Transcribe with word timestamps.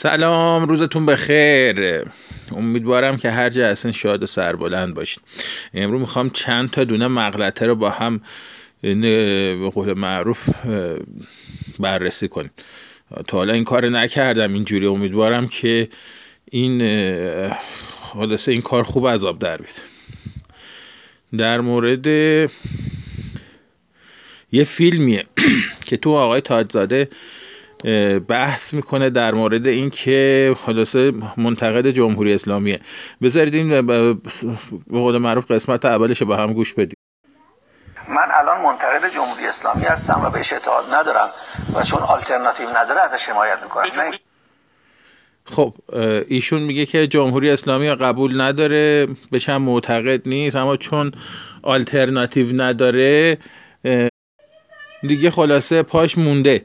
سلام 0.00 0.68
روزتون 0.68 1.06
بخیر. 1.06 2.04
امیدوارم 2.52 3.16
که 3.16 3.30
هر 3.30 3.50
جا 3.50 3.66
هستین 3.66 3.92
شاد 3.92 4.22
و 4.22 4.26
سربلند 4.26 4.94
باشین. 4.94 5.22
امروز 5.74 6.00
می‌خوام 6.00 6.30
چند 6.30 6.70
تا 6.70 6.84
دونه 6.84 7.08
مغلطه 7.08 7.66
رو 7.66 7.74
با 7.74 7.90
هم 7.90 8.20
به 8.82 9.70
قول 9.74 9.98
معروف 9.98 10.48
بررسی 11.78 12.28
کنیم. 12.28 12.50
تا 13.26 13.36
حالا 13.36 13.52
این 13.52 13.64
کار 13.64 13.88
نکردم 13.88 14.52
اینجوری. 14.52 14.86
امیدوارم 14.86 15.48
که 15.48 15.88
این 16.50 16.82
حادثه 18.00 18.52
این 18.52 18.62
کار 18.62 18.84
خوب 18.84 19.08
عذاب 19.08 19.38
در 19.38 19.56
بید 19.56 19.80
در 21.38 21.60
مورد 21.60 22.06
یه 24.52 24.64
فیلمیه 24.64 25.24
که 25.86 25.96
تو 25.96 26.14
آقای 26.14 26.40
تاجزاده 26.40 27.08
بحث 28.28 28.74
می‌کنه 28.74 29.10
در 29.10 29.34
مورد 29.34 29.66
اینکه 29.66 30.56
خلاصه 30.66 31.12
منتقد 31.36 31.90
جمهوری 31.90 32.34
اسلامیه. 32.34 32.80
بذارید 33.22 33.54
این 33.54 33.86
به 33.86 34.16
قول 34.90 35.18
معروف 35.18 35.50
قسمت 35.50 35.84
اولش 35.84 36.22
با 36.22 36.36
هم 36.36 36.52
گوش 36.52 36.74
بدیم. 36.74 36.96
من 38.08 38.28
الان 38.40 38.60
منتقد 38.60 39.14
جمهوری 39.14 39.46
اسلامی 39.46 39.84
هستم 39.84 40.20
و 40.24 40.30
بهش 40.30 40.52
اعتقاد 40.52 40.94
ندارم 40.94 41.30
و 41.74 41.82
چون 41.82 42.00
آلترناتیو 42.02 42.68
نداره 42.76 43.00
ازش 43.00 43.28
حمایت 43.28 43.58
می‌کنم. 43.62 44.12
خب 45.44 45.74
ایشون 46.28 46.62
میگه 46.62 46.86
که 46.86 47.06
جمهوری 47.06 47.50
اسلامی 47.50 47.94
قبول 47.94 48.40
نداره 48.40 49.06
بهش 49.30 49.48
هم 49.48 49.62
معتقد 49.62 50.28
نیست 50.28 50.56
اما 50.56 50.76
چون 50.76 51.12
آلترناتیو 51.62 52.62
نداره 52.62 53.38
دیگه 55.02 55.30
خلاصه 55.30 55.82
پاش 55.82 56.18
مونده. 56.18 56.64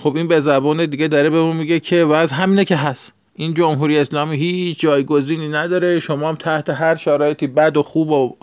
خب 0.00 0.16
این 0.16 0.28
به 0.28 0.40
زبان 0.40 0.86
دیگه 0.86 1.08
داره 1.08 1.30
به 1.30 1.36
اون 1.36 1.56
میگه 1.56 1.80
که 1.80 2.04
وضع 2.04 2.34
همینه 2.36 2.64
که 2.64 2.76
هست. 2.76 3.12
این 3.34 3.54
جمهوری 3.54 3.98
اسلامی 3.98 4.36
هیچ 4.36 4.80
جایگزینی 4.80 5.48
نداره. 5.48 6.00
شما 6.00 6.28
هم 6.28 6.34
تحت 6.34 6.70
هر 6.70 6.96
شرایطی 6.96 7.46
بد 7.46 7.76
و 7.76 7.82
خوب 7.82 8.10
و 8.10 8.36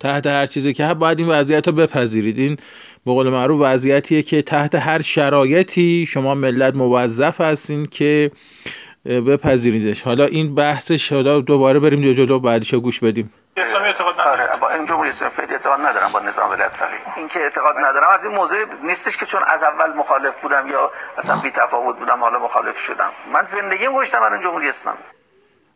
تحت 0.00 0.26
هر 0.26 0.46
چیزی 0.46 0.72
که 0.72 0.84
هست 0.84 0.98
باید 0.98 1.18
این 1.18 1.28
وضعیت 1.28 1.66
رو 1.66 1.72
بپذیرید. 1.74 2.38
این 2.38 2.56
به 3.06 3.12
قول 3.12 3.28
معروف 3.28 3.60
وضعیتیه 3.62 4.22
که 4.22 4.42
تحت 4.42 4.74
هر 4.74 5.02
شرایطی 5.02 6.06
شما 6.08 6.34
ملت 6.34 6.74
موظف 6.74 7.40
هستین 7.40 7.86
که 7.86 8.30
بپذیریدش 9.06 10.02
حالا 10.02 10.24
این 10.24 10.54
بحثش 10.54 11.12
حالا 11.12 11.40
دوباره 11.40 11.80
بریم 11.80 12.12
جلو 12.14 12.38
بعدش 12.38 12.74
گوش 12.74 13.00
بدیم. 13.00 13.32
اسلامی 13.56 13.86
اعتقاد 13.86 14.20
ندارم. 14.20 14.40
آره 14.40 14.60
با 14.60 14.70
این 14.70 14.86
جمهوری 14.86 15.08
اسلامی 15.08 15.32
اعتقاد 15.52 15.80
ندارم 15.80 16.10
با 16.12 16.20
نظام 16.20 16.50
ولایت 16.50 16.76
فقیه. 16.76 16.98
این 17.16 17.28
که 17.28 17.40
اعتقاد 17.40 17.76
ندارم 17.78 18.08
از 18.14 18.24
این 18.24 18.34
موضوع 18.34 18.58
نیستش 18.84 19.16
که 19.16 19.26
چون 19.26 19.40
از 19.46 19.62
اول 19.62 19.98
مخالف 19.98 20.42
بودم 20.42 20.68
یا 20.70 20.90
اصلا 21.18 21.36
بی 21.36 21.50
تفاوت 21.50 21.98
بودم 21.98 22.20
حالا 22.20 22.38
مخالف 22.38 22.78
شدم. 22.78 23.08
من 23.32 23.42
زندگیم 23.42 23.92
گذاشتم 23.92 24.20
برای 24.20 24.42
جمهوری 24.42 24.68
اسلامی. 24.68 24.98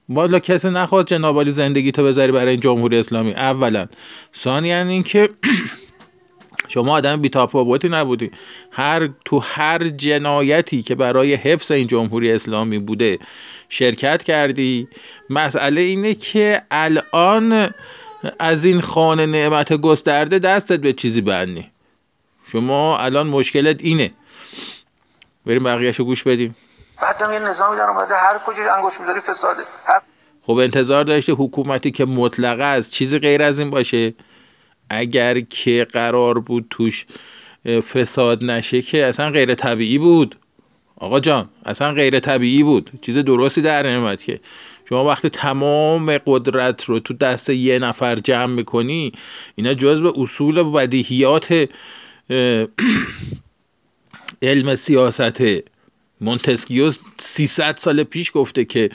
والا 0.08 0.39
کسی 0.39 0.70
نخواد 0.70 1.06
جناب 1.06 1.48
زندگی 1.48 1.92
تو 1.92 2.05
بذاری 2.05 2.33
برای 2.33 2.51
این 2.51 2.61
جمهوری 2.61 2.98
اسلامی. 2.98 3.34
اولا. 3.34 3.89
ثانیا 4.36 4.83
اینکه 4.83 5.28
شما 6.70 6.92
آدم 6.92 7.20
بی‌تفاوتی 7.20 7.88
نبودی. 7.88 8.30
هر 8.70 9.08
تو 9.24 9.38
هر 9.38 9.88
جنایتی 9.88 10.82
که 10.82 10.94
برای 10.94 11.34
حفظ 11.34 11.70
این 11.70 11.86
جمهوری 11.86 12.32
اسلامی 12.32 12.78
بوده 12.78 13.18
شرکت 13.68 14.22
کردی. 14.22 14.88
مسئله 15.30 15.80
اینه 15.80 16.14
که 16.14 16.62
الان 16.70 17.74
از 18.38 18.64
این 18.64 18.80
خانه 18.80 19.27
نعمت 19.27 19.72
گسترده 19.72 20.38
دستت 20.38 20.80
به 20.80 20.92
چیزی 20.92 21.20
بندی. 21.20 21.70
شما 22.52 22.98
الان 22.98 23.27
مشکلت 23.27 23.77
اینه. 23.80 24.10
بریم 25.46 25.64
بقیهشو 25.64 26.05
گوش 26.05 26.22
بدیم. 26.22 26.56
بعد 27.02 27.32
یه 27.32 27.38
نظامی 27.38 27.77
در 27.77 27.90
اومده 27.90 28.14
هر 28.14 28.38
کجاش 28.46 28.66
انگوش 28.77 29.00
می‌ذاری 29.00 29.20
فساده. 29.20 29.62
هر... 29.86 30.00
خب 30.42 30.52
انتظار 30.52 31.05
داشته 31.05 31.32
حکومتی 31.32 31.90
که 31.90 32.05
مطلقه 32.05 32.64
از 32.64 32.92
چیزی 32.92 33.18
غیر 33.18 33.42
از 33.42 33.58
این 33.58 33.70
باشه؟ 33.70 34.14
اگر 34.90 35.40
که 35.40 35.86
قرار 35.92 36.40
بود 36.40 36.67
توش 36.70 37.06
فساد 37.64 38.45
نشه 38.45 38.83
که 38.83 39.05
اصلا 39.05 39.30
غیر 39.30 39.55
طبیعی 39.55 39.98
بود. 39.98 40.36
آقا 40.96 41.20
جان 41.20 41.48
اصلا 41.67 41.92
غیر 41.92 42.20
طبیعی 42.20 42.62
بود. 42.62 42.90
چیز 43.02 43.18
درستی 43.18 43.62
در 43.62 43.86
نمیاد 43.86 44.23
که. 44.23 44.40
شما 44.89 45.05
وقتی 45.05 45.28
تمام 45.28 46.18
قدرت 46.27 46.84
رو 46.84 46.98
تو 46.98 47.14
دست 47.14 47.51
یه 47.51 47.78
نفر 47.78 48.18
جمع 48.18 48.55
می‌کنی 48.55 49.12
اینا 49.55 49.74
جز 49.74 50.02
به 50.02 50.12
اصول 50.17 50.58
و 50.58 50.70
بدیهیات 50.70 51.68
علم 54.42 54.74
سیاست. 54.74 55.42
مونتسکیو 56.20 56.92
300 57.20 57.77
سال 57.77 58.02
پیش 58.02 58.30
گفته 58.34 58.64
که 58.64 58.90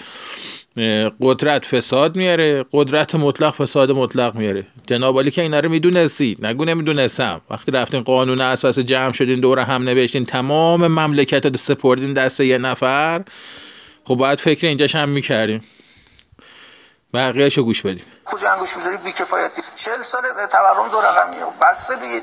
قدرت 1.22 1.66
فساد 1.66 2.16
میاره 2.16 2.66
قدرت 2.72 3.16
مطلق 3.16 3.56
فساد 3.56 3.92
مطلق 3.92 4.36
میاره. 4.36 4.68
جناب 4.88 5.30
که 5.30 5.42
اینا 5.42 5.60
رو 5.60 5.70
می‌دونستی. 5.70 6.38
نگو 6.42 6.66
نمی‌دونستم. 6.66 7.42
وقتی 7.50 7.72
رفتین 7.72 8.04
قانون 8.04 8.42
اساس 8.42 8.80
جمع 8.80 9.14
شدین 9.14 9.40
دور 9.40 9.60
هم 9.60 9.84
نوشتین 9.84 10.26
تمام 10.26 10.88
مملکت 10.88 11.46
رو 11.46 11.58
سپردین 11.58 12.14
دست 12.14 12.40
یه 12.40 12.58
نفر 12.58 13.24
خب 14.04 14.16
باید 14.16 14.40
فکر 14.40 14.68
اینجاش 14.68 14.96
هم 14.96 15.10
می‌کردیم. 15.10 15.62
بقیهشو 17.14 17.64
گوش 17.64 17.82
بدیم. 17.82 18.04
کجا 18.26 18.52
انگوش 18.52 18.78
می‌ذاری 18.78 18.98
بیکفایتی 18.98 19.62
40 19.76 20.02
سال 20.02 20.22
تورم 20.52 20.90
دو 20.92 21.02
رقمیه 21.02 21.46
بس 21.62 21.92
دیگه. 22.00 22.22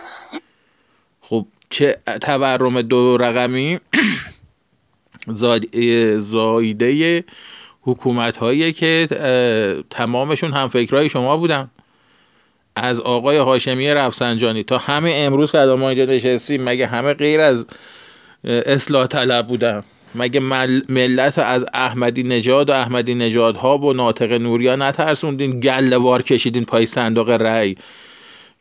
خب 1.20 1.46
چه 1.70 1.98
تورم 2.20 2.82
دو 2.82 3.16
رقمی؟ 3.16 3.80
زایده 6.18 7.24
حکومت 7.82 8.36
هایی 8.36 8.72
که 8.72 9.08
تمامشون 9.90 10.52
هم 10.52 10.68
فکرهای 10.68 11.08
شما 11.08 11.36
بودن. 11.36 11.70
از 12.76 13.00
آقای 13.00 13.36
هاشمی 13.36 13.88
رفسنجانی 13.88 14.62
تا 14.62 14.78
همه 14.78 15.12
امروز 15.14 15.52
که 15.52 15.58
ما 15.58 15.88
اینجا 15.88 16.04
نشستیم 16.04 16.62
مگه 16.62 16.86
همه 16.86 17.14
غیر 17.14 17.40
از 17.40 17.66
اصلاح 18.44 19.06
طلب 19.06 19.46
بودن؟ 19.46 19.82
مگه 20.14 20.40
ملت 20.88 21.38
از 21.38 21.66
احمدی 21.74 22.22
نژاد 22.22 22.70
و 22.70 22.72
احمدی 22.72 23.14
نژاد 23.14 23.56
ها 23.56 23.78
و 23.78 23.92
ناطق 23.92 24.32
نوریا 24.32 24.76
نترسوندین؟ 24.76 25.60
گلوار 25.60 26.22
کشیدین 26.22 26.64
پای 26.64 26.86
صندوق 26.86 27.30
رأی 27.30 27.76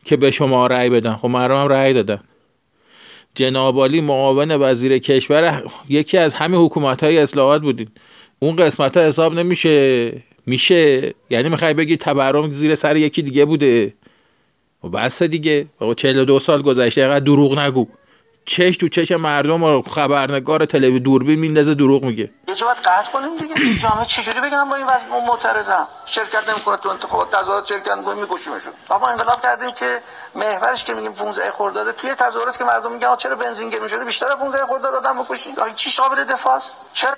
که 0.04 0.16
به 0.16 0.30
شما 0.30 0.66
رأی 0.66 0.90
بدن. 0.90 1.12
خب 1.12 1.28
مردم 1.28 1.54
هم 1.54 1.68
رأی 1.68 1.92
دادن. 1.92 2.20
جنابالی 3.34 4.00
معاون 4.00 4.50
وزیر 4.50 4.98
کشور 4.98 5.62
یکی 5.88 6.18
از 6.18 6.34
همه 6.34 6.56
حکومت 6.56 7.04
های 7.04 7.18
اصلاحات 7.18 7.62
بودین. 7.62 7.88
اون 8.42 8.56
قسمت 8.56 8.96
ها 8.96 9.02
حساب 9.02 9.34
نمیشه. 9.34 10.12
میشه. 10.46 11.14
یعنی 11.30 11.48
می‌خوای 11.48 11.74
بگی 11.74 11.96
تورم 11.96 12.52
زیر 12.52 12.74
سر 12.74 12.96
یکی 12.96 13.22
دیگه 13.22 13.44
بوده. 13.44 13.94
و 14.84 14.88
بس 14.88 15.22
دیگه. 15.22 15.66
بابا 15.78 15.94
42 15.94 16.40
سال 16.40 16.62
گذشته 16.62 17.00
اینقدر 17.00 17.24
دروغ 17.24 17.58
نگو. 17.58 17.86
چش 18.44 18.76
تو 18.76 18.88
چش 18.88 19.12
مردم 19.12 19.62
و 19.62 19.82
خبرنگار 19.82 20.64
تلوی 20.64 21.00
دوربین 21.00 21.38
میندازه 21.38 21.74
دروغ 21.74 22.04
میگه. 22.04 22.30
یه 22.48 22.54
جا 22.54 22.66
باید 22.66 22.78
قطع 22.78 23.12
کنیم 23.12 23.36
دیگه. 23.38 23.78
جامعه 23.78 24.04
چجوری 24.04 24.40
بگم 24.40 24.68
با 24.68 24.76
این 24.76 24.86
وضع؟ 24.86 25.06
معترضم 25.26 25.88
شرکت 26.06 26.48
نمی‌کنه 26.48 26.76
تو 26.76 26.88
انتخابات. 26.88 27.30
تظاهرات 27.30 27.66
شرکت 27.68 27.88
نمی‌کنه 27.90 28.14
میکشیمشون 28.14 28.72
بابا 28.88 29.08
انقلاب 29.08 29.42
کردیم 29.42 29.70
که 29.70 30.00
محورش 30.34 30.84
که 30.84 30.94
میگیم 30.94 31.12
15 31.12 31.50
خرداد 31.50 31.96
توی 31.96 32.10
تظاهرات 32.14 32.58
که 32.58 32.64
مردم 32.64 32.92
میگن 32.92 33.16
چرا 33.16 33.36
بنزین 33.36 33.70
گرون 33.70 33.88
شده؟ 33.88 34.04
بیشتر 34.04 34.26
15 34.40 34.66
خرداد 34.66 34.94
آدم 34.94 35.22
بکشید. 35.22 35.54
چی 35.76 35.90
قابل 36.02 36.24
دفاعست؟ 36.24 36.80
چرا 36.92 37.14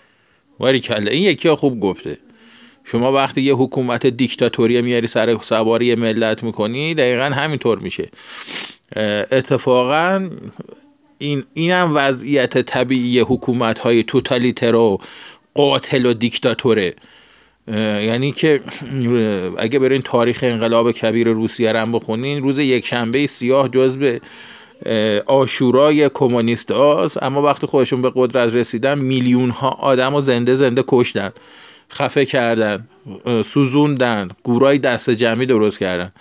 کله 0.59 1.11
این 1.11 1.23
یکی 1.23 1.51
خوب 1.51 1.81
گفته. 1.81 2.19
شما 2.85 3.13
وقتی 3.13 3.43
یه 3.43 3.55
حکومت 3.55 4.07
دیکتاتوری 4.07 4.83
میاری 4.83 5.07
سر 5.07 5.39
سواری 5.41 5.95
ملت 5.95 6.43
می‌کنی 6.43 6.95
دقیقا 6.95 7.25
همینطور 7.25 7.79
میشه. 7.79 8.09
اتفاقا 9.33 10.29
این 11.19 11.45
اینم 11.55 11.93
وضعیت 11.95 12.59
طبیعی 12.59 13.21
حکومت 13.21 13.79
های 13.79 14.03
توتالیتر 14.03 14.75
و 14.75 15.01
قاتل 15.55 16.07
و 16.07 16.15
دیکتاتوره. 16.15 16.95
یعنی 17.69 18.33
که 18.33 18.61
اگه 19.59 19.79
برین 19.79 20.03
تاریخ 20.03 20.41
انقلاب 20.43 20.93
کبیر 20.93 21.29
روسیه 21.29 21.73
رو 21.73 21.87
بخونین 21.87 22.43
روز 22.43 22.59
یک 22.59 22.87
شنبه 22.87 23.27
سیاه 23.27 23.69
جزء 23.69 24.19
آشورای 25.27 26.09
کمونیست 26.09 26.71
هاست 26.71 27.23
اما 27.23 27.43
وقتی 27.43 27.67
خودشون 27.67 28.03
به 28.03 28.13
قدرت 28.15 28.55
رسیدن 28.55 28.99
میلیون 28.99 29.51
ها 29.51 29.69
آدم 29.71 30.15
و 30.15 30.21
زنده 30.21 30.55
زنده 30.55 30.85
کشتن 30.89 31.33
خفه 31.93 32.27
کردن 32.27 32.89
سوزوندن 33.45 34.29
گورای 34.43 34.79
دست 34.79 35.11
جمعی 35.11 35.47
درست 35.47 35.79
کردن. 35.79 36.13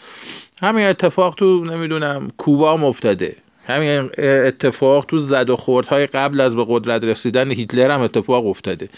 همین 0.62 0.86
اتفاق 0.86 1.36
تو 1.36 1.65
نمی‌دونم 1.65 2.31
کوبا 2.38 2.74
هم 2.74 2.83
افتاده 2.83 3.36
همین 3.68 4.10
اتفاق 4.18 5.06
تو 5.06 5.18
زد 5.18 5.50
و 5.50 5.56
خوردهای 5.56 6.07
قبل 6.07 6.42
از 6.42 6.56
به 6.56 6.65
قدرت 6.68 7.04
رسیدن 7.04 7.51
هیتلر 7.51 7.92
هم 7.92 8.01
اتفاق 8.01 8.48
افتاده. 8.48 8.89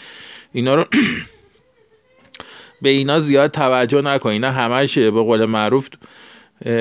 اینا 0.52 0.74
رو 0.74 0.84
به 2.82 2.88
اینا 2.88 3.20
زیاد 3.20 3.50
توجه 3.50 4.02
نکن. 4.02 4.30
اینا 4.30 4.50
همش 4.50 4.98
به 4.98 5.10
قول 5.10 5.44
معروف 5.44 5.88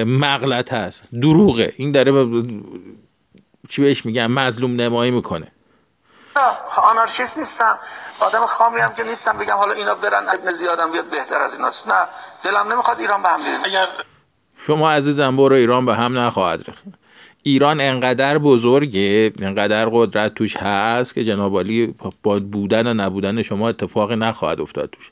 مغلط 0.06 0.74
هست. 0.74 1.04
دروغه. 1.22 1.74
این 1.78 1.92
داره 1.92 2.44
چی 3.70 3.82
بهش 3.82 4.06
میگن؟ 4.06 4.28
مظلوم 4.28 4.82
نمایی 4.82 5.12
می‌کنه. 5.12 5.52
آنارشیست 6.92 7.38
نیستم. 7.38 7.80
آدم 8.20 8.46
خامی 8.46 8.80
هم 8.80 8.94
که 8.98 9.04
نیستم. 9.04 9.38
بگم 9.38 9.56
حالا 9.56 9.72
اینا 9.72 9.96
برن 9.96 10.30
ابن 10.30 10.54
زیادم 10.54 10.92
بیاد 10.92 11.06
بهتر 11.06 11.38
از 11.38 11.56
ایناست. 11.56 11.88
نه 11.88 12.08
دلم 12.44 12.72
نمی‌خواد 12.72 13.00
ایران 13.00 13.24
به 13.24 13.30
هم 13.30 13.40
اگر 13.64 13.88
شما 14.58 14.92
عزیزم 14.92 15.38
برو 15.38 15.56
ایران 15.56 15.86
به 15.86 15.96
هم 15.96 16.18
نخواهد 16.18 16.64
ریخت. 16.68 16.84
ایران 17.44 17.82
انقدر 17.82 18.38
بزرگه 18.38 19.34
انقدر 19.42 19.90
قدرت 19.92 20.36
توش 20.36 20.58
هست 20.58 21.14
که 21.14 21.24
جناب 21.24 21.64
با 22.24 22.40
بودن 22.40 22.88
و 22.88 22.94
نبودن 22.94 23.44
شما 23.44 23.70
اتفاقی 23.70 24.16
نخواهد 24.16 24.62
افتاد 24.62 24.90
توش. 24.90 25.12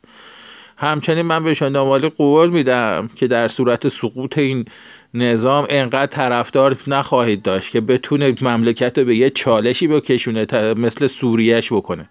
همچنین 0.84 1.22
من 1.22 1.44
به 1.44 1.56
جناب 1.56 2.06
قول 2.06 2.50
میدم 2.50 3.10
که 3.16 3.28
در 3.28 3.48
صورت 3.48 3.88
سقوط 3.88 4.38
این 4.38 4.66
نظام 5.14 5.66
انقدر 5.70 6.06
طرفدار 6.06 6.78
نخواهید 6.88 7.42
داشت 7.42 7.72
که 7.72 7.82
بتونه 7.82 8.36
مملکت 8.42 8.98
رو 8.98 9.06
به 9.06 9.16
یه 9.16 9.30
چالشی 9.30 9.88
بکشونه 9.88 10.48
مثل 10.78 11.08
سوریهش 11.08 11.74
بکنه. 11.74 12.10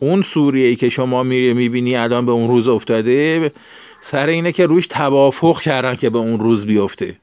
اون 0.00 0.22
سوریه 0.22 0.74
که 0.74 0.88
شما 0.88 1.22
میری 1.22 1.54
می‌بینی 1.54 1.96
الان 1.96 2.26
به 2.26 2.32
اون 2.32 2.48
روز 2.48 2.68
افتاده 2.68 3.52
سر 4.00 4.26
اینه 4.26 4.52
که 4.52 4.66
روش 4.66 4.86
توافق 4.86 5.60
کردن 5.60 5.96
که 5.96 6.10
به 6.10 6.18
اون 6.18 6.40
روز 6.40 6.66
بیفته. 6.66 7.16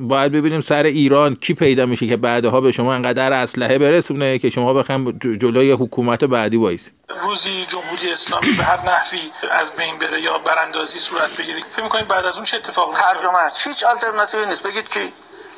باید 0.00 0.32
ببینیم 0.32 0.60
سر 0.60 0.82
ایران 0.84 1.34
کی 1.34 1.54
پیدا 1.54 1.86
میشه 1.86 2.06
که 2.06 2.16
بعدها 2.16 2.60
به 2.60 2.72
شما 2.72 2.94
انقدر 2.94 3.32
اسلحه 3.32 3.78
برسونه 3.78 4.38
که 4.38 4.50
شما 4.50 4.74
بخوایم 4.74 5.18
جلوی 5.18 5.72
حکومت 5.72 6.24
بعدی 6.24 6.56
وایسی 6.56 6.90
روزی 7.26 7.64
جمهوری 7.68 8.12
اسلامی 8.12 8.52
به 8.52 8.64
هر 8.64 8.90
نحوی 8.90 9.18
از 9.50 9.72
بین 9.76 9.98
بره 9.98 10.22
یا 10.22 10.38
براندازی 10.38 10.98
صورت 10.98 11.40
بگیره 11.40 11.60
فکر 11.70 11.82
می‌کنید 11.82 12.08
بعد 12.08 12.24
از 12.24 12.36
اون 12.36 12.44
چه 12.44 12.56
اتفاقی 12.56 12.90
میفته 12.90 13.68
هیچ 13.68 13.84
آلترناتیوی 13.84 14.46
نیست. 14.46 14.66
بگید 14.66 14.88
کی؟ 14.88 15.12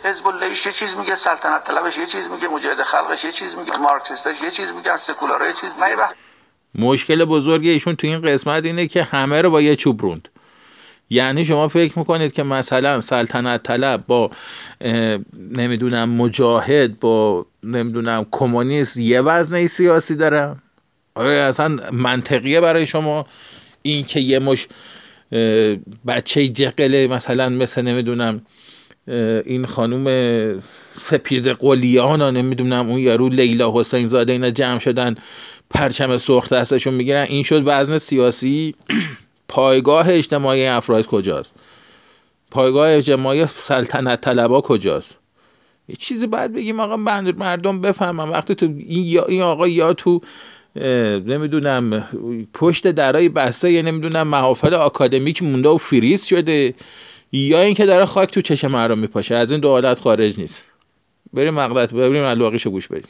حزب 0.04 0.26
الله 0.26 0.46
یه 0.48 0.72
چیز 0.72 0.96
میگه 0.96 1.14
سلطنت 1.14 1.64
طلبش 1.64 1.98
یه 1.98 2.06
چیز 2.06 2.28
میگه 2.30 2.48
مجاهد 2.48 2.82
خلقش 2.82 3.24
یه 3.24 3.32
چیز 3.32 3.54
میگه 3.54 3.78
مارکسیستش 3.78 4.42
یه 4.42 4.50
چیز 4.50 4.72
میگه 4.72 4.96
سکولارا 4.96 5.46
یه 5.46 5.52
چیز 5.52 5.74
میگه 5.74 5.96
مشکل 6.74 7.24
بزرگ 7.24 7.66
ایشون 7.66 7.96
تو 7.96 8.06
این 8.06 8.22
قسمت 8.22 8.64
اینه 8.64 8.86
که 8.86 9.02
همه 9.02 9.42
رو 9.42 9.50
با 9.50 9.60
یه 9.60 9.76
چوب 9.76 10.02
روند. 10.02 10.28
یعنی 11.10 11.44
شما 11.44 11.68
فکر 11.68 11.98
می‌کنید 11.98 12.32
که 12.32 12.42
مثلا 12.42 13.00
سلطنت 13.00 13.62
طلب 13.62 14.04
با 14.06 14.30
نمی‌دونم 15.56 16.10
مجاهد 16.10 17.00
با 17.00 17.46
نمی‌دونم 17.62 18.26
کمونیست 18.30 18.96
یه 18.96 19.20
وزنه 19.20 19.66
سیاسی 19.66 20.14
دارن 20.14 20.56
آیا 21.14 21.48
اصلا 21.48 21.76
منطقیه 21.92 22.60
برای 22.60 22.86
شما 22.86 23.26
این 23.82 24.04
که 24.04 24.20
یه 24.20 24.38
مش 24.38 24.66
بچه 26.06 26.48
جقله 26.48 27.06
مثلا 27.06 27.48
مثل 27.48 27.82
نمی‌دونم 27.82 28.42
این 29.44 29.66
خانوم 29.66 30.06
سپید 31.00 31.48
قلیان 31.48 32.20
ها 32.20 32.30
نمی‌دونم 32.30 32.88
اون 32.90 32.98
یارو 32.98 33.28
لیلا 33.28 33.72
حسین 33.80 34.08
زاده 34.08 34.32
اینا 34.32 34.50
جمع 34.50 34.78
شدن 34.78 35.14
پرچم 35.70 36.16
سرخ 36.16 36.48
دستشون 36.52 36.94
می‌گیرن 36.94 37.26
این 37.28 37.42
شد 37.42 37.62
وزن 37.66 37.98
سیاسی؟ 37.98 38.74
پایگاه 39.48 40.08
اجتماعی 40.08 40.66
افراد 40.66 41.06
کجاست؟ 41.06 41.54
پایگاه 42.50 42.90
اجتماعی 42.90 43.46
سلطنت 43.56 44.20
طلبا 44.20 44.60
کجاست؟ 44.60 45.14
یه 45.88 45.96
چیزی 45.96 46.26
باید 46.26 46.52
بگیم 46.52 46.80
آقا 46.80 46.96
مردم 46.96 47.80
بفهمم 47.80 48.30
وقتی 48.30 48.54
تو 48.54 48.66
این 48.66 49.20
این 49.28 49.42
آقا 49.42 49.68
یا 49.68 49.92
تو 49.92 50.20
نمی‌دونم 51.26 52.08
پشت 52.54 52.86
درای 52.86 53.28
بسته 53.28 53.72
یا 53.72 53.82
نمی‌دونم 53.82 54.28
محافل 54.28 54.74
آکادمیک 54.74 55.42
مونده 55.42 55.68
و 55.68 55.78
فریز 55.78 56.24
شده 56.24 56.74
یا 57.32 57.62
اینکه 57.62 57.86
داره 57.86 58.04
خاک 58.04 58.30
تو 58.30 58.40
چشم 58.40 58.70
مردم 58.70 58.98
میپاشه. 58.98 59.34
از 59.34 59.50
این 59.52 59.60
دو 59.60 59.68
حالت 59.68 60.00
خارج 60.00 60.38
نیست. 60.38 60.64
بریم 61.32 61.54
مقدت 61.54 61.94
بریم 61.94 62.24
الواقیشو 62.24 62.70
گوش 62.70 62.88
بدیم. 62.88 63.08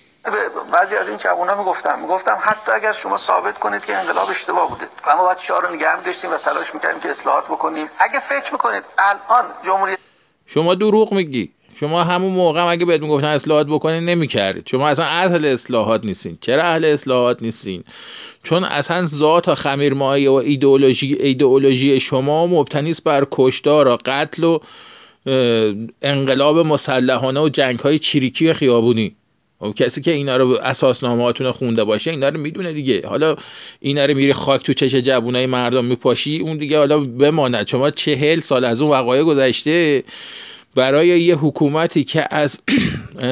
بعضی 0.89 1.01
از 1.01 1.09
این 1.09 1.19
جوونا 1.19 1.59
می‌گفتم 1.59 1.99
می‌گفتم 2.01 2.37
حتی 2.41 2.73
اگر 2.73 2.93
شما 2.93 3.17
ثابت 3.17 3.59
کنید 3.59 3.87
که 3.87 3.97
انقلاب 3.97 4.31
اشتباه 4.31 4.69
بوده. 4.69 4.85
و 5.07 5.17
ما 5.17 5.25
باید 5.25 5.39
شاه 5.39 5.63
رو 5.63 5.75
نگه 5.75 6.03
داشتیم 6.03 6.31
و 6.31 6.37
تلاش 6.37 6.75
می‌کردیم 6.75 7.01
که 7.01 7.11
اصلاحات 7.11 7.45
بکنیم. 7.45 7.87
اگه 7.99 8.21
فکر 8.21 8.53
می‌کنید 8.53 8.83
الان 8.99 9.45
جمهوری 9.67 9.97
شما 10.47 10.75
دروغ 10.75 11.13
میگی. 11.13 11.53
شما 11.81 12.05
همون 12.05 12.33
موقع 12.33 12.61
هم 12.61 12.67
اگه 12.67 12.85
بهت 12.85 13.01
می‌گفتن 13.01 13.27
اصلاحات 13.27 13.67
بکنین 13.67 14.05
نمی‌کردید. 14.05 14.67
شما 14.67 14.89
اصلا 14.89 15.05
اهل 15.05 15.45
اصلاحات 15.45 16.05
نیستین. 16.05 16.39
چرا 16.41 16.63
اهل 16.63 16.85
اصلاحات 16.85 17.43
نیستین؟ 17.43 17.85
چون 18.43 18.65
اصلا 18.65 19.07
ذات 19.07 19.49
و 19.49 19.55
خمیرمایه 19.55 20.31
و 20.31 20.35
ایدئولوژی 20.35 21.15
ایدئولوژی 21.15 22.01
شما 22.01 22.47
مبتنی 22.47 22.91
است 22.91 23.05
بر 23.05 23.27
کشتار 23.31 23.89
و 23.89 23.99
قتل 24.05 24.45
و 24.45 24.59
انقلاب 26.03 26.59
مسلحانه 26.59 27.41
و 27.41 27.49
جنگ 27.49 27.79
های 27.79 27.99
چریکی 27.99 28.53
خیابونی. 28.53 29.17
و 29.61 29.67
خب 29.67 29.75
کسی 29.75 30.01
که 30.01 30.11
اینا 30.11 30.37
رو 30.37 30.59
اساسنامه‌هاتون 30.63 31.53
خونده 31.53 31.85
باشه 31.85 32.11
اینا 32.11 32.29
رو 32.29 32.41
می‌دونه 32.41 32.73
دیگه. 32.73 33.09
حالا 33.09 33.37
اینا 33.81 34.05
رو 34.05 34.15
میری 34.15 34.33
خاک 34.33 34.63
تو 34.63 34.73
چش 34.73 34.95
جوونای 34.95 35.47
مردم 35.47 35.85
میپاشی 35.85 36.39
اون 36.39 36.57
دیگه 36.57 36.79
حالا 36.79 36.99
بماند. 36.99 37.67
شما 37.67 37.91
چهل 37.91 38.41
سال 38.41 38.65
از 38.65 38.83
اون 38.83 38.91
وقایع 38.91 39.23
گذشته 39.23 40.05
برای 40.75 41.09
یه 41.09 41.37
حکومتی 41.37 42.05
که 42.05 42.25
از 42.31 42.59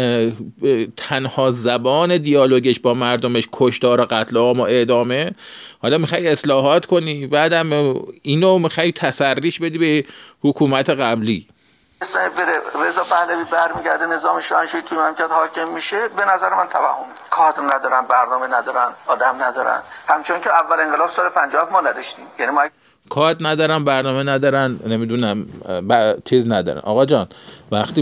تنها 0.96 1.50
زبان 1.50 2.18
دیالوگش 2.18 2.80
با 2.80 2.94
مردمش 2.94 3.48
کشتار 3.52 4.00
و 4.00 4.06
قتل 4.10 4.36
عام 4.36 4.60
و 4.60 4.62
اعدامه 4.62 5.30
حالا 5.78 5.98
می‌خوای 5.98 6.28
اصلاحات 6.28 6.86
کنی 6.86 7.26
بعدم 7.26 7.94
اینو 8.22 8.58
می‌خوای 8.58 8.92
تسریش 8.92 9.58
بدی 9.58 9.78
به 9.78 10.04
حکومت 10.40 10.90
قبلی. 10.90 11.46
بره. 12.00 12.86
رضا 12.88 13.02
پهلوی 13.02 13.44
برمیگرده 13.52 14.06
نظام 14.06 14.40
شاهنشاهی 14.40 14.82
توی 14.82 14.98
مملکت 14.98 15.30
حاکم 15.30 15.68
میشه. 15.74 15.96
به 16.16 16.24
نظر 16.34 16.54
من 16.54 16.66
توهم 16.70 17.06
کادر 17.30 17.74
ندارن 17.74 18.06
برنامه 18.08 18.46
ندارن 18.46 18.88
آدم 19.06 19.36
ندارن. 19.42 19.82
همچون 20.08 20.40
که 20.40 20.50
اول 20.50 20.80
انقلاب 20.80 21.08
سال 21.08 21.28
50 21.28 21.72
ما 21.72 21.80
نداشتیم. 21.80 22.24
یعنی 22.38 22.52
ما 22.52 22.62
کاد 23.08 23.36
ندارن 23.46 23.84
برنامه 23.84 24.22
ندارن 24.22 24.80
نمی‌دونم 24.86 25.46
چیز 26.24 26.46
ندارن. 26.46 26.80
آقا 26.80 27.04
جان 27.04 27.28
وقتی 27.72 28.00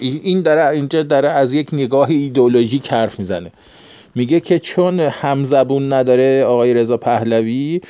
این 0.00 0.42
داره 0.42 0.68
اینجا 0.68 1.02
داره 1.02 1.30
از 1.30 1.52
یک 1.52 1.68
نگاه 1.72 2.10
ایدئولوژیک 2.10 2.92
حرف 2.92 3.18
می‌زنه. 3.18 3.52
میگه 4.14 4.40
که 4.40 4.58
چون 4.58 5.00
همزبون 5.00 5.92
نداره 5.92 6.44
آقای 6.44 6.74
رضا 6.74 6.96
پهلوی 6.96 7.80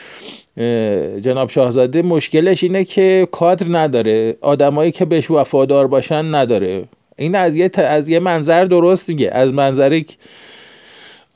جناب 1.20 1.50
شاهزاده 1.50 2.02
مشکلش 2.02 2.62
اینه 2.62 2.84
که 2.84 3.28
کادر 3.32 3.66
نداره. 3.68 4.36
آدمایی 4.40 4.92
که 4.92 5.04
بهش 5.04 5.30
وفادار 5.30 5.86
باشن 5.86 6.34
نداره. 6.34 6.84
این 7.16 7.34
از 7.34 7.56
یه, 7.56 7.70
از 7.76 8.08
یه 8.08 8.18
منظر 8.18 8.64
درست 8.64 9.08
میگه. 9.08 9.30
از 9.32 9.52
منظری 9.52 10.06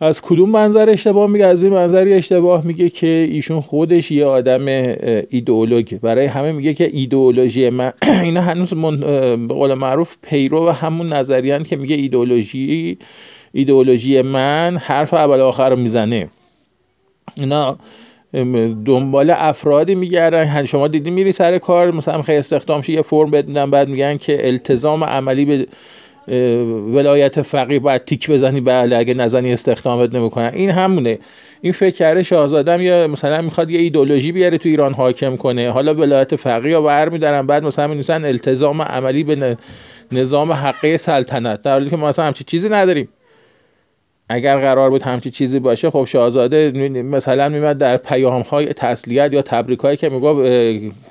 از 0.03 0.23
کدوم 0.23 0.51
منظر 0.51 0.91
اشتباه 0.91 1.31
میگه؟ 1.31 1.47
از 1.47 1.63
این 1.63 1.73
منظری 1.73 2.15
اشتباه 2.15 2.67
میگه 2.67 2.89
که 2.89 3.29
ایشون 3.31 3.61
خودش 3.61 4.11
یه 4.11 4.25
آدم 4.27 4.67
ایدئولوگه 5.31 5.99
برای 5.99 6.27
همه 6.27 6.53
میگه 6.53 6.75
که 6.75 6.91
ایدئولوژی 6.93 7.71
من 7.71 7.93
اینا 8.25 8.41
هنوز 8.41 8.75
من... 8.75 9.01
به 9.47 9.55
قول 9.55 9.75
معروف 9.75 10.17
پیرو 10.23 10.69
و 10.69 10.71
همون 10.71 11.13
نظریان 11.13 11.63
که 11.63 11.77
میگه 11.77 11.97
ایدئولوژی 11.97 12.99
ایدئولوژی 13.53 14.23
من 14.23 14.77
حرف 14.77 15.15
اول 15.15 15.41
آخر 15.41 15.71
رو 15.71 15.77
می‌زنه. 15.77 16.29
اینا 17.37 17.79
دنبال 18.85 19.31
افرادی 19.31 19.95
میگردن. 19.95 20.65
شما 20.65 20.89
دیدی 20.89 21.11
میری 21.11 21.33
سر 21.33 21.59
کار 21.59 21.95
مثلا 21.95 22.17
می‌خوای 22.17 22.37
استخدام 22.37 22.83
یه 22.89 23.03
فرم 23.03 23.31
بدن 23.31 23.71
بعد 23.71 23.89
میگن 23.89 24.17
که 24.17 24.49
التزام 24.49 25.05
عملی 25.05 25.45
به 25.45 25.67
ولایت 26.95 27.43
فقیه 27.43 27.79
باید 27.79 28.05
تیک 28.05 28.31
بزنی 28.31 28.61
بله 28.61 28.97
اگه 28.97 29.15
نزنی 29.15 29.53
استخدامت 29.53 30.15
نمی‌کنن. 30.15 30.51
این 30.55 30.71
همونه. 30.71 31.19
این 31.61 31.73
فکر 31.73 31.95
کرده 31.97 32.23
شاهزادم 32.23 32.83
یا 32.83 33.09
مثلا 33.09 33.41
می‌خواد 33.41 33.71
یه 33.71 33.81
ایدولوژی 33.81 34.33
بیاره 34.33 34.59
تو 34.59 34.69
ایران 34.69 34.93
حاکم 34.93 35.37
کنه. 35.37 35.71
حالا 35.71 35.95
ولایت 35.95 36.37
فقیه 36.37 36.77
رو 36.77 36.83
برمیدارن 36.83 37.47
بعد 37.47 37.65
مثلا 37.65 37.87
می‌نویسن 37.87 38.25
التزام 38.25 38.83
عملی 38.83 39.25
به 39.25 39.57
نظام 40.13 40.53
حقه 40.53 40.97
سلطنت. 40.97 41.63
در 41.63 41.73
حالی 41.73 41.91
که 41.91 41.97
ما 41.97 42.09
مثلا 42.09 42.25
همچی 42.25 42.45
چیزی 42.45 42.69
نداریم. 42.69 43.09
اگر 44.33 44.59
قرار 44.59 44.91
بود 44.91 45.03
همچی 45.03 45.31
چیزی 45.31 45.59
باشه 45.59 45.91
خب 45.91 46.05
شاهزاده 46.05 46.71
مثلا 47.03 47.49
میمد 47.49 47.79
در 47.79 47.97
پیام 47.97 48.43
های 48.43 48.67
تسلیت 48.67 49.33
یا 49.33 49.43
تبریک 49.43 49.79
هایی 49.79 49.97
که 49.97 50.09
می‌گفت 50.09 50.51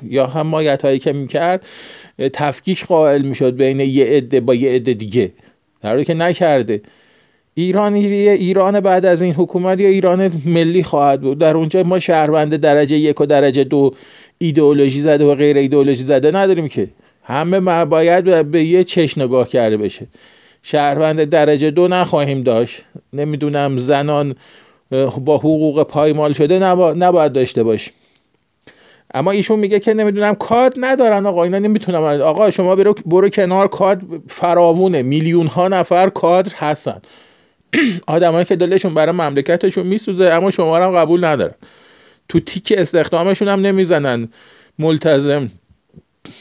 یا 0.09 0.25
حمایت 0.27 0.81
هایی 0.81 0.99
که 0.99 1.13
می‌کرد 1.13 1.65
تفکیک 2.33 2.85
قائل 2.85 3.21
می‌شد 3.21 3.55
بین 3.55 3.79
یه 3.79 4.05
عده 4.05 4.39
با 4.39 4.55
یه 4.55 4.71
عده 4.71 4.93
دیگه. 4.93 5.31
در 5.81 5.89
حالی 5.89 6.05
که 6.05 6.13
نکرده. 6.13 6.81
ایران 7.53 7.93
ایران 7.93 8.79
بعد 8.79 9.05
از 9.05 9.21
این 9.21 9.33
حکومت 9.33 9.79
یا 9.79 9.88
ایران 9.88 10.31
ملی 10.45 10.83
خواهد 10.83 11.21
بود. 11.21 11.39
در 11.39 11.57
اونجا 11.57 11.83
ما 11.83 11.99
شهروند 11.99 12.55
درجه 12.55 12.97
یک 12.97 13.21
و 13.21 13.25
درجه 13.25 13.63
دو 13.63 13.93
ایدئولوژی 14.38 15.01
زده 15.01 15.25
و 15.25 15.35
غیر 15.35 15.57
ایدئولوژی 15.57 16.03
زده 16.03 16.31
نداریم 16.31 16.67
که. 16.67 16.88
همه 17.23 17.85
باید 17.85 18.51
به 18.51 18.63
یه 18.63 18.83
چشم 18.83 19.21
نگاه 19.21 19.49
کرده 19.49 19.77
بشه. 19.77 20.07
شهروند 20.63 21.23
درجه 21.23 21.71
دو 21.71 21.87
نخواهیم 21.87 22.43
داشت. 22.43 22.81
نمی‌دونم 23.13 23.77
زنان 23.77 24.35
با 25.25 25.37
حقوق 25.37 25.83
پایمال 25.83 26.33
شده 26.33 26.59
نباید 26.93 27.31
داشته 27.31 27.63
باشیم. 27.63 27.93
اما 29.13 29.31
ایشون 29.31 29.59
میگه 29.59 29.79
که 29.79 29.93
نمی‌دونم 29.93 30.35
کاد 30.35 30.73
ندارن 30.77 31.25
آقا 31.25 31.43
اینا 31.43 31.59
نمی‌تونم 31.59 32.03
آقا 32.03 32.51
شما 32.51 32.75
برو, 32.75 32.95
برو 33.05 33.29
کنار 33.29 33.67
کاد 33.67 34.01
فراوونه 34.27 35.01
میلیون 35.01 35.47
ها 35.47 35.67
نفر 35.67 36.09
کادر 36.09 36.51
هستن. 36.55 36.99
آدمایی 38.07 38.45
که 38.45 38.55
دلشون 38.55 38.93
برای 38.93 39.11
مملکتشون 39.11 39.87
میسوزه 39.87 40.25
اما 40.25 40.51
شما 40.51 40.77
هم 40.77 40.91
قبول 40.91 41.25
ندارن. 41.25 41.53
تو 42.29 42.39
تیک 42.39 42.73
استخدامشون 42.77 43.47
هم 43.47 43.61
نمی‌زنن. 43.61 44.27
ملتزم 44.79 45.51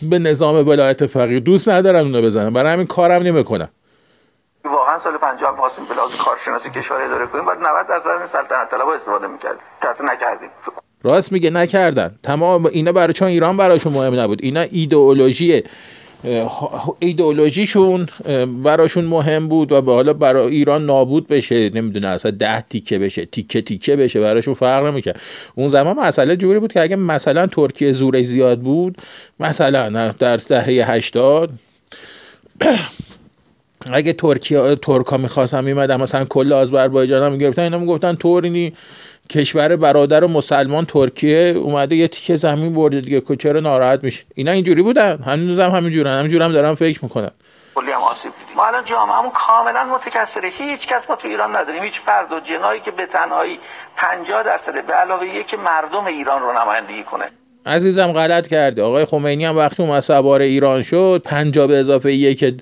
به 0.02 0.18
نظام 0.18 0.68
ولایت 0.68 1.06
فقیه 1.06 1.40
دوست 1.40 1.68
ندارن 1.68 2.00
اونو 2.00 2.22
بزنن. 2.22 2.52
برای 2.52 2.72
همین 2.72 2.86
کارم 2.86 3.22
نمی‌کنن. 3.22 3.68
واقعا 4.98 5.18
سال 5.18 5.18
50 5.18 5.56
خواستیم 5.56 5.84
به 5.84 5.94
لحاظ 5.94 6.14
کارشناسی 6.14 6.70
کشور 6.70 7.00
اداره 7.02 7.26
کنیم 7.26 7.46
بعد 7.46 7.58
90 7.58 7.86
درصد 7.88 8.08
از 8.08 8.30
سلطنت 8.30 8.70
طلبا 8.70 8.94
استفاده 8.94 9.26
می‌کرد 9.26 9.56
تحت 9.80 10.00
نکردیم. 10.00 10.48
راست 11.02 11.32
میگه 11.32 11.50
نکردن. 11.50 12.18
تمام 12.22 12.66
اینا 12.66 12.92
برای 12.92 13.12
چون 13.12 13.28
ایران 13.28 13.56
براشون 13.56 13.92
مهم 13.92 14.20
نبود. 14.20 14.38
اینا 14.42 14.60
ایدئولوژی 14.60 15.62
ایدئولوژیشون 16.98 18.08
براشون 18.64 19.04
مهم 19.04 19.48
بود 19.48 19.72
و 19.72 19.82
به 19.82 19.92
حالا 19.92 20.12
برای 20.12 20.54
ایران 20.54 20.86
نابود 20.86 21.26
بشه. 21.26 21.70
نمی‌دونه 21.70 22.08
اصلا 22.08 22.30
ده 22.30 22.60
تیکه 22.60 22.98
بشه 22.98 23.24
تیکه 23.24 23.62
تیکه 23.62 23.96
بشه 23.96 24.20
براشون 24.20 24.54
فرق 24.54 24.86
نمی‌کرد. 24.86 25.20
اون 25.54 25.68
زمان 25.68 25.98
مسئله 25.98 26.36
جوری 26.36 26.58
بود 26.58 26.72
که 26.72 26.82
اگه 26.82 26.96
مثلا 26.96 27.46
ترکیه 27.46 27.92
زورش 27.92 28.24
زیاد 28.24 28.60
بود 28.60 29.02
مثلا 29.40 30.12
در 30.18 30.36
دهه 30.36 30.90
80 30.92 31.50
اگه 33.92 34.12
ترکیه 34.12 34.74
ترکا 34.74 35.16
می‌خواستن 35.16 35.64
میمدن 35.64 36.00
مثلا 36.00 36.24
کل 36.24 36.52
آذربایجان 36.52 37.22
هم 37.22 37.32
می‌گرفتن 37.32 37.62
اینا 37.62 37.78
می‌گفتن 37.78 38.14
تورینی 38.14 38.72
کشور 39.30 39.76
برادر 39.76 40.24
و 40.24 40.28
مسلمان 40.28 40.84
ترکیه 40.84 41.38
اومده 41.56 41.96
یه 41.96 42.08
تیکه 42.08 42.36
زمین 42.36 42.74
برده 42.74 43.00
دیگه 43.00 43.20
که 43.20 43.36
چرا 43.36 43.60
ناراحت 43.60 44.04
میشه 44.04 44.24
اینا 44.34 44.52
اینجوری 44.52 44.82
بودن 44.82 45.22
هنوز 45.26 45.58
هم 45.58 45.70
همین 45.70 45.90
جورن 45.90 46.18
همین 46.18 46.42
هم 46.42 46.52
دارن 46.52 46.74
فکر 46.74 46.98
می‌کنن. 47.02 47.30
کلی 47.74 47.90
هم 47.90 48.00
آسیب 48.00 48.32
دیدیم. 48.38 48.56
ما 48.56 48.66
الان 48.66 48.84
جامعهمون 48.84 49.30
کاملا 49.30 49.84
متکثره. 49.84 50.48
هیچ 50.48 50.86
کس 50.86 51.10
ما 51.10 51.16
تو 51.16 51.28
ایران 51.28 51.56
نداریم. 51.56 51.82
هیچ 51.82 52.00
فرد 52.00 52.32
و 52.32 52.40
جنایی 52.40 52.80
که 52.80 52.90
به 52.90 53.06
تنهایی 53.06 53.58
50 53.96 54.42
درصد 54.42 54.86
به 54.86 54.92
علاوه 54.92 55.26
یک 55.26 55.54
مردم 55.54 56.06
ایران 56.06 56.42
رو 56.42 56.52
نمایندگی 56.52 57.02
کنه. 57.02 57.24
عزیزم 57.66 58.12
غلط 58.12 58.46
کرده. 58.46 58.82
آقای 58.82 59.04
خمینی 59.04 59.44
هم 59.44 59.56
وقتی 59.56 59.82
اومد 59.82 60.00
سوار 60.00 60.40
ایران 60.40 60.82
شد 60.82 61.22
50 61.24 61.66
به 61.66 61.76
اضافه 61.76 62.12
یک 62.12 62.54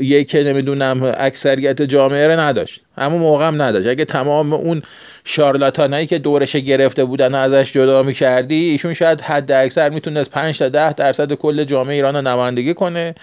یک 0.00 0.36
نمی‌دونم 0.40 1.14
اکثریت 1.18 1.82
جامعه 1.82 2.26
رو 2.26 2.40
نداشت. 2.40 2.80
همون 2.98 3.20
موقع 3.20 3.46
هم 3.46 3.62
نداشت. 3.62 3.86
اگه 3.86 4.04
تمام 4.04 4.52
اون 4.52 4.82
شارلاتانایی 5.24 6.06
که 6.06 6.18
دورش 6.18 6.56
گرفته 6.56 7.04
بودن 7.04 7.34
ازش 7.34 7.72
جدا 7.72 8.02
می‌کردی 8.02 8.70
ایشون 8.70 8.92
شاید 8.92 9.20
حد 9.20 9.52
اکثر 9.52 9.88
می‌تونست 9.88 10.30
5 10.30 10.58
تا 10.58 10.68
10 10.68 10.92
درصد 10.92 11.32
کل 11.32 11.64
جامعه 11.64 11.94
ایران 11.94 12.16
رو 12.16 12.22
نمایندگی 12.22 12.74
کنه 12.74 13.14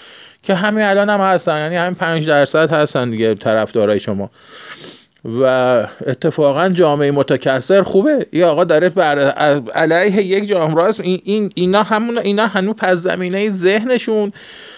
که 0.43 0.53
همین 0.53 0.83
الان 0.83 1.09
هم 1.09 1.21
هستن. 1.21 1.57
یعنی 1.57 1.75
همین 1.75 1.95
5 1.95 2.27
درصد 2.27 2.71
هستن 2.71 3.09
دیگه 3.09 3.35
طرفدارای 3.35 3.99
شما. 3.99 4.29
و 5.25 5.43
اتفاقا 6.05 6.69
جامعه 6.69 7.11
متکثر 7.11 7.83
خوبه. 7.83 8.25
یه 8.31 8.45
آقا 8.45 8.63
داره 8.63 8.89
بر 8.89 9.19
علیه 9.75 10.23
یک 10.23 10.47
جامعه 10.47 10.75
راست. 10.75 10.99
این, 10.99 11.21
این 11.23 11.51
اینا 11.55 11.83
همون 11.83 12.17
اینا 12.17 12.47
هنوز 12.47 12.75
پس 12.75 12.97
زمینه 12.97 13.49
ذهنشون 13.49 14.33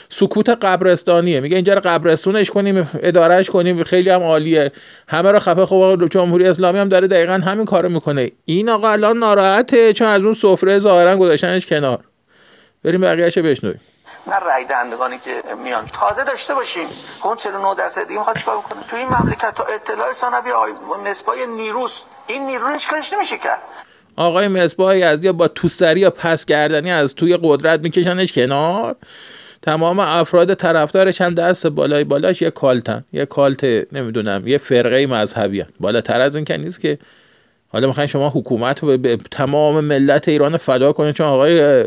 سکوت 0.10 0.50
قبرستانیه. 0.50 1.40
میگه 1.40 1.56
اینجا 1.56 1.74
رو 1.74 1.82
قبرستونش 1.84 2.50
کنیم 2.50 2.90
ادارهش 3.00 3.50
کنیم 3.50 3.84
خیلی 3.84 4.10
هم 4.10 4.22
عالیه. 4.24 4.72
همه 5.08 5.32
رو 5.32 5.40
خفه 5.40 5.66
خوب 5.66 6.10
جمهوری 6.10 6.48
اسلامی 6.48 6.80
هم 6.80 6.90
داره 6.90 7.08
دقیقا 7.08 7.34
همین 7.34 7.66
کارو 7.66 7.90
می‌کنه. 7.90 8.32
این 8.46 8.70
آقا 8.70 8.90
الان 8.90 9.18
ناراحته 9.18 9.94
چون 9.94 10.08
از 10.08 10.24
اون 10.24 10.34
سفره 10.34 10.80
ظاهرا 10.80 11.18
گذاشتنش 11.18 11.66
کنار. 11.66 12.00
بریم 12.84 13.02
بقیه‌اشو 13.02 13.42
بشنویم. 13.42 13.80
نه 14.28 14.40
رای 14.40 14.66
دهندگانی 14.66 15.20
که 15.20 15.44
میان. 15.64 15.86
تازه 15.86 16.24
داشته 16.24 16.54
باشیم. 16.54 16.88
اون 17.24 17.36
49 17.36 17.76
درصد 17.76 18.08
دیگه 18.08 18.20
می‌خواد 18.20 18.38
چیکار 18.38 18.62
کنه؟ 18.62 18.84
تو 18.88 18.96
این 18.96 19.08
مملکت 19.08 19.56
تا 19.56 19.64
اطلاع 19.64 20.14
ثانوی 20.14 20.52
آقای 20.52 20.72
مصباح 21.06 21.36
نیروس 21.46 22.04
این 22.28 22.46
نیرو 22.46 22.68
هیچ 22.74 22.90
کارش 22.90 23.14
نمیشه 23.14 23.38
کرد. 23.38 23.60
آقای 24.16 24.48
مصباح 24.48 24.98
یا 24.98 25.34
با 25.34 25.48
توسری 25.48 26.00
یا 26.00 26.10
پس 26.10 26.46
کردنی 26.46 26.92
از 26.92 27.16
توی 27.16 27.40
قدرت 27.44 27.80
میکشنش 27.80 28.34
کنار. 28.34 28.96
تمام 29.62 30.00
افراد 30.00 30.54
طرفدارش 30.54 31.22
هم 31.22 31.34
دست 31.36 31.68
بالای 31.68 32.04
بالاش 32.04 32.42
یه 32.42 32.52
کالتن. 32.52 33.06
یه 33.14 33.26
کالت 33.26 33.64
نمی‌دونم 33.94 34.48
یه 34.48 34.58
فرقه 34.58 35.08
مذهبی 35.08 35.62
هن. 35.62 35.68
بالاتر 35.80 36.22
از 36.22 36.36
این 36.36 36.46
که 36.46 36.58
نیست 36.58 36.80
که 36.80 37.00
حالا 37.68 37.88
می‌خواین 37.88 38.08
شما 38.08 38.30
حکومت 38.30 38.80
رو 38.84 38.98
به 38.98 39.18
تمام 39.32 39.80
ملت 39.80 40.28
ایران 40.30 40.58
فدا 40.58 40.94
کنید 40.94 41.16
چون 41.16 41.28
آقای 41.28 41.86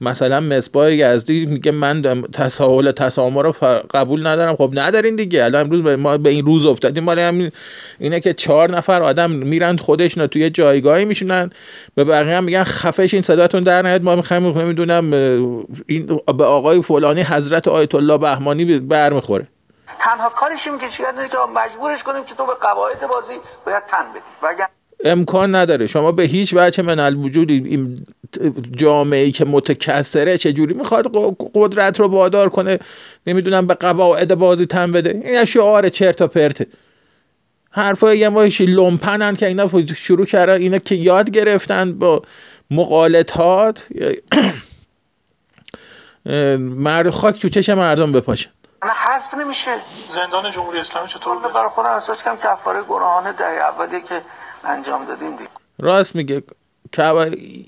مثلا 0.00 0.40
مصباح 0.40 0.92
یزدی 0.92 1.46
میگه 1.46 1.72
من 1.72 2.22
تساهل 2.32 2.90
تسامح 2.90 3.42
رو 3.42 3.54
قبول 3.90 4.26
ندارم. 4.26 4.56
خب 4.56 4.70
ندارین 4.74 5.16
دیگه. 5.16 5.44
الان 5.44 5.60
امروز 5.60 5.98
ما 5.98 6.18
به 6.18 6.30
این 6.30 6.46
روز 6.46 6.66
افتادیم. 6.66 7.04
مال 7.04 7.18
همین 7.18 7.50
اینه 7.98 8.20
که 8.20 8.34
چهار 8.34 8.70
نفر 8.70 9.02
آدم 9.02 9.30
میرن 9.30 9.76
خودشون 9.76 10.26
توی 10.26 10.50
جایگاهی 10.50 11.04
میشونن 11.04 11.50
به 11.94 12.04
بقیه 12.04 12.36
هم 12.36 12.44
میگن 12.44 12.64
خفش 12.64 13.14
این 13.14 13.22
صداتون 13.22 13.62
در 13.62 13.82
نیاد. 13.82 14.02
ما 14.02 14.16
می‌خوایم 14.16 14.58
نمی‌دونم 14.58 15.12
این 15.86 16.20
به 16.38 16.44
آقای 16.44 16.82
فلانی 16.82 17.22
حضرت 17.22 17.68
آیت 17.68 17.94
الله 17.94 18.18
بهمانی 18.18 18.78
برمیخوره. 18.78 19.48
تنها 20.00 20.28
کارشیم 20.28 20.78
که 20.78 20.86
که 20.88 21.04
مجبورش 21.54 22.02
کنیم 22.02 22.24
که 22.24 22.34
تو 22.34 22.46
به 22.46 22.52
قواعد 22.60 23.06
بازی 23.10 23.34
باید 23.66 23.82
تن 23.86 24.04
بدی. 24.12 24.77
امکان 25.04 25.54
نداره. 25.54 25.86
شما 25.86 26.12
به 26.12 26.22
هیچ 26.22 26.54
وجه 26.56 26.82
من 26.82 26.98
الوجود 26.98 27.50
این 27.50 28.06
جامعه 28.76 29.24
ای 29.24 29.32
که 29.32 29.44
متکثره 29.44 30.38
چجوری 30.38 30.74
می‌خواد 30.74 31.36
قدرت 31.54 32.00
رو 32.00 32.08
وادار 32.08 32.48
کنه؟ 32.48 32.78
نمی‌دونم 33.26 33.66
به 33.66 33.74
قواعد 33.74 34.34
بازی 34.34 34.66
تن 34.66 34.92
بده. 34.92 35.10
این 35.24 35.44
شعار 35.44 35.88
چرت 35.88 36.22
و 36.22 36.26
پرته. 36.26 36.66
حرفای 37.70 38.18
یه 38.18 38.28
ماهیشی 38.28 38.66
لومپنن 38.66 39.36
که 39.36 39.46
اینا 39.46 39.70
شروع 39.96 40.26
کردن 40.26 40.60
اینا 40.60 40.78
که 40.78 40.94
یاد 40.94 41.30
گرفتن 41.30 41.98
با 41.98 42.22
مقالطات. 42.70 43.86
مرد 46.58 47.10
خاک 47.10 47.40
تو 47.40 47.48
چش 47.48 47.68
مردم 47.68 48.12
بپاشن. 48.12 48.50
نه 48.84 48.90
حذف 48.90 49.34
نمیشه. 49.34 49.70
زندان 50.08 50.50
جمهوری 50.50 50.78
اسلامی 50.78 51.08
چطور 51.08 51.38
برای 51.38 51.68
خودم 51.70 51.88
احساس 51.88 52.22
کنم 52.22 52.36
کفاره 52.36 52.82
گناهان 52.82 53.32
ده 53.32 53.44
اولی 53.44 54.00
که 54.00 54.14
انجام 54.64 55.04
دادیم 55.04 55.36
دید. 55.36 55.50
راست 55.78 56.14
میگه. 56.14 56.42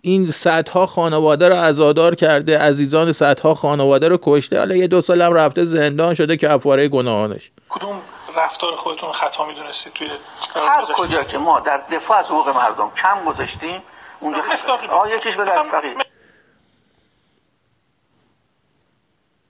این 0.03 0.31
صدها 0.31 0.87
خانواده 0.87 1.49
رو 1.49 1.57
ازادار 1.57 2.15
کرده 2.15 2.59
عزیزان 2.59 3.13
صدها 3.13 3.55
خانواده 3.55 4.09
رو 4.09 4.19
کشته. 4.23 4.59
حالا 4.59 4.77
یه 4.77 4.87
دو 4.87 5.01
سال 5.01 5.23
هم 5.23 5.33
رفته 5.33 5.65
زندان 5.65 6.15
شده 6.15 6.37
کفاره 6.37 6.89
گناهانش. 6.89 7.51
کدوم 7.69 8.03
رفتار 8.37 8.77
خودتون 8.77 9.13
خطا 9.13 9.47
می‌دونستید 9.47 9.93
توی 9.93 10.09
هر 10.55 10.85
کجا 10.85 11.25
که 11.25 11.39
ما 11.39 11.61
در 11.61 11.83
دفاع 11.93 12.19
از 12.19 12.31
حقوق 12.31 12.49
مردم 12.49 12.91
کم 12.97 13.25
گذاشتیم 13.25 13.83
اونجا 14.21 14.43
آه 14.91 15.11
یکیش 15.11 15.37
به 15.37 15.45
دست 15.45 15.63
فقیر 15.63 15.97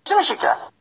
چه 0.04 0.16
میشه 0.16 0.36
کرد؟ 0.36 0.72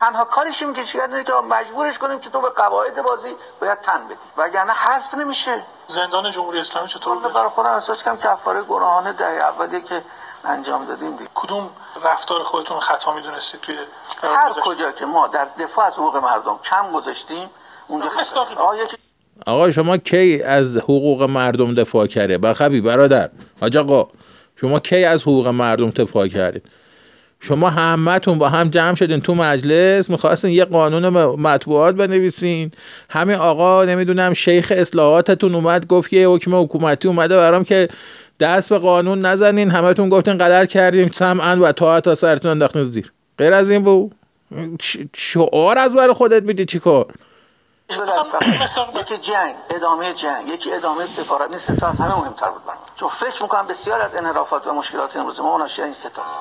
تنها 0.00 0.24
کارشیم 0.24 0.72
که 0.72 0.84
چیکار 0.84 1.22
که 1.22 1.32
مجبورش 1.50 1.98
کنیم 1.98 2.18
که 2.18 2.30
تو 2.30 2.40
به 2.40 2.48
قواعد 2.48 3.02
بازی 3.02 3.28
باید 3.60 3.80
تن 3.80 4.04
بدی. 4.06 4.14
وگرنه 4.36 4.72
حذف 4.72 5.14
نمیشه. 5.14 5.62
زندان 5.86 6.30
جمهوری 6.30 6.58
اسلامی 6.58 6.88
چطور 6.88 7.18
بود؟ 7.18 7.32
برای 7.32 7.48
خودم 7.48 7.70
احساس 7.70 8.02
کنم 8.02 8.16
کفاره 8.16 8.62
گناهان 8.62 9.12
ده 9.12 9.24
اولی 9.24 9.80
که 9.80 10.02
انجام 10.44 10.84
دادیم 10.84 11.16
دید. 11.16 11.30
کدوم 11.34 11.70
رفتار 12.04 12.42
خودتون 12.42 12.80
خطا 12.80 13.14
می‌دونستید 13.14 13.60
توی 13.60 13.76
هر 14.22 14.52
کجا 14.60 14.92
که 14.92 15.06
ما 15.06 15.26
در 15.26 15.46
دفاع 15.58 15.86
از 15.86 15.98
حقوق 15.98 16.16
مردم 16.16 16.58
کم 16.64 16.92
گذاشتیم 16.92 17.50
اونجا 17.88 18.10
آقا 19.46 19.72
شما 19.72 19.96
کی 19.96 20.42
از 20.42 20.76
حقوق 20.76 21.22
مردم 21.22 21.74
دفاع 21.74 22.06
کرده؟ 22.06 22.38
بخبی 22.38 22.80
برادر. 22.80 23.30
حاج 23.60 23.76
آقا 23.76 24.08
شما 24.60 24.80
کی 24.80 25.04
از 25.04 25.22
حقوق 25.22 25.46
مردم 25.46 25.90
دفاع 25.90 26.28
کردید 26.28 26.79
شما 27.40 27.70
همتون 27.70 28.38
با 28.38 28.48
هم 28.48 28.68
جمع 28.68 28.94
شدین 28.94 29.20
تو 29.20 29.34
مجلس 29.34 30.10
می‌خواستین 30.10 30.50
یه 30.50 30.64
قانون 30.64 31.08
مطبوعات 31.40 31.94
بنویسین. 31.94 32.72
همین 33.10 33.36
آقا 33.36 33.84
نمی‌دونم 33.84 34.34
شیخ 34.34 34.72
اصلاحاتتون 34.76 35.54
اومد 35.54 35.86
گفت 35.86 36.12
یه 36.12 36.28
حکم 36.28 36.62
حکومتی 36.62 37.08
اومده 37.08 37.36
برام 37.36 37.64
که 37.64 37.88
دست 38.40 38.70
به 38.70 38.78
قانون 38.78 39.26
نزنین. 39.26 39.70
همتون 39.70 40.08
گفتین 40.08 40.38
غلط 40.38 40.68
کردیم 40.68 41.10
سمعا 41.14 41.56
و 41.60 41.72
تا 41.72 42.00
تا 42.00 42.14
سرتون 42.14 42.50
انداختین 42.50 42.84
زیر. 42.84 43.12
غیر 43.38 43.54
از 43.54 43.70
این 43.70 43.82
بود 43.82 44.14
شعار 45.14 45.78
از 45.78 45.94
برای 45.94 46.14
خودت 46.14 46.42
میدی 46.42 46.64
چیکار 46.64 47.06
یکی 49.00 49.18
جنگ 49.18 49.54
ادامه 49.70 50.14
جنگ. 50.14 50.48
یکی 50.48 50.72
ادامه 50.72 51.06
سفارت. 51.06 51.50
نیست 51.50 51.76
تا 51.76 51.88
از 51.88 52.00
همه 52.00 52.18
مهمتر 52.18 52.50
بود 52.50 52.64
برام. 52.66 52.78
چون 52.96 53.08
فکر 53.08 53.42
می‌کنم 53.42 53.66
بسیار 53.66 54.00
از 54.00 54.14
انحرافات 54.14 54.66
و 54.66 54.72
مشکلات 54.72 55.16
امروز 55.16 55.40
ما 55.40 55.58
ناشی 55.58 55.82
این 55.82 55.92
ستاست 55.92 56.38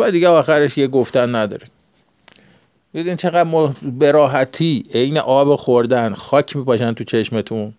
و 0.00 0.10
دیگه 0.10 0.28
آخرش 0.28 0.78
یه 0.78 0.86
گفتن 0.86 1.34
نداره. 1.34 1.66
دیدین 2.92 3.16
چقدر 3.16 3.72
به 3.82 4.10
راحتی 4.10 4.84
عین 4.94 5.18
آب 5.18 5.56
خوردن 5.56 6.14
خاک 6.14 6.56
میپاشن 6.56 6.92
تو 6.92 7.04
چشمتون. 7.04 7.74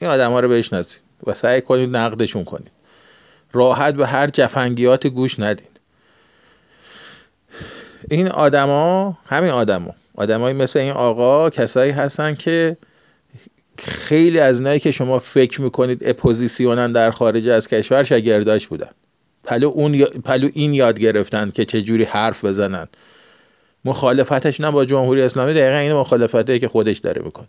این 0.00 0.10
آدم 0.10 0.30
ها 0.30 0.40
رو 0.40 0.48
بشناسید 0.48 1.00
و 1.26 1.34
سعی 1.34 1.60
کنید 1.60 1.96
نقدشون 1.96 2.44
کنید. 2.44 2.70
راحت 3.52 3.94
به 3.94 4.06
هر 4.06 4.26
جفنگیات 4.26 5.06
گوش 5.06 5.40
ندین. 5.40 5.66
این 8.10 8.28
آدما 8.28 9.18
همین 9.26 9.50
آدما 9.50 9.94
آدمایی 10.14 10.56
مثل 10.56 10.78
این 10.78 10.92
آقا 10.92 11.50
کسایی 11.50 11.92
هستن 11.92 12.34
که 12.34 12.76
خیلی 13.78 14.40
از 14.40 14.62
اونایی 14.62 14.80
که 14.80 14.90
شما 14.90 15.18
فکر 15.18 15.60
می‌کنید 15.60 16.02
اپوزیسیونن 16.04 16.92
در 16.92 17.10
خارج 17.10 17.48
از 17.48 17.68
کشور 17.68 18.02
شاگرداش 18.02 18.66
بودن. 18.66 18.90
پلو, 19.50 19.68
اون 19.68 20.04
پلو 20.04 20.48
این 20.52 20.74
یاد 20.74 20.98
گرفتن 20.98 21.50
که 21.50 21.64
چه 21.64 21.82
جوری 21.82 22.04
حرف 22.04 22.44
بزنن. 22.44 22.88
مخالفتش 23.84 24.60
نه 24.60 24.70
با 24.70 24.84
جمهوری 24.84 25.22
اسلامی 25.22 25.54
دقیقا 25.54 25.78
این 25.78 25.92
مخالفته 25.92 26.58
که 26.58 26.68
خودش 26.68 26.98
داره 26.98 27.22
می‌کنه. 27.22 27.46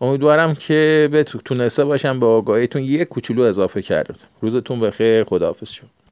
امیدوارم 0.00 0.54
که 0.54 1.08
به 1.12 1.24
تونسته 1.24 1.84
باشم 1.84 2.20
به 2.20 2.26
آگاهیتون 2.26 2.82
یک 2.82 3.08
کوچولو 3.08 3.42
اضافه 3.42 3.82
کردم. 3.82 4.14
روزتون 4.40 4.80
بخیر 4.80 5.24
خداحافظ 5.24 5.70
شما. 5.72 5.88